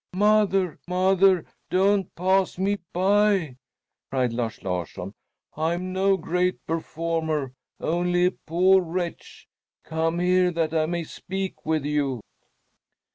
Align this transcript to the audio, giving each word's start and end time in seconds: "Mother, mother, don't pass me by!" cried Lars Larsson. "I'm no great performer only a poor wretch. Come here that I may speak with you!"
"Mother, 0.15 0.79
mother, 0.87 1.45
don't 1.69 2.15
pass 2.15 2.57
me 2.57 2.79
by!" 2.91 3.57
cried 4.09 4.33
Lars 4.33 4.63
Larsson. 4.63 5.13
"I'm 5.55 5.93
no 5.93 6.17
great 6.17 6.65
performer 6.65 7.53
only 7.79 8.25
a 8.25 8.31
poor 8.31 8.81
wretch. 8.81 9.47
Come 9.83 10.17
here 10.17 10.49
that 10.53 10.73
I 10.73 10.87
may 10.87 11.03
speak 11.03 11.67
with 11.67 11.85
you!" 11.85 12.21